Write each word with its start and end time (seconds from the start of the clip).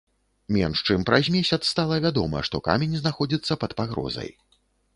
Менш 0.55 0.79
чым 0.87 1.03
праз 1.09 1.25
месяц 1.35 1.59
стала 1.73 2.01
вядома, 2.07 2.43
што 2.49 2.63
камень 2.71 2.99
знаходзіцца 3.03 3.61
пад 3.65 3.79
пагрозай. 3.83 4.29